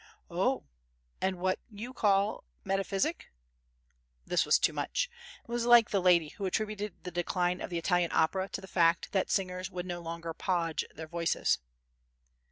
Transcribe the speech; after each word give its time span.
"Oh! 0.31 0.63
And 1.21 1.37
what 1.37 1.59
you 1.69 1.93
call 1.93 2.43
metaphysic?" 2.65 3.27
This 4.25 4.47
was 4.47 4.57
too 4.57 4.73
much. 4.73 5.11
It 5.47 5.51
was 5.51 5.67
like 5.67 5.91
the 5.91 6.01
lady 6.01 6.29
who 6.29 6.47
attributed 6.47 7.03
the 7.03 7.11
decline 7.11 7.61
of 7.61 7.69
the 7.69 7.77
Italian 7.77 8.09
opera 8.11 8.49
to 8.53 8.61
the 8.61 8.67
fact 8.67 9.11
that 9.11 9.29
singers 9.29 9.69
would 9.69 9.85
no 9.85 9.99
longer 10.01 10.33
"podge" 10.33 10.85
their 10.95 11.05
voices. 11.07 11.59